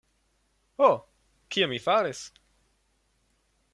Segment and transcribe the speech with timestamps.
[0.81, 0.87] Ho,
[1.55, 2.23] kion mi faris?